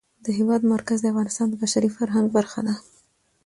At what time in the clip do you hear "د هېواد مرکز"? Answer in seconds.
0.25-0.97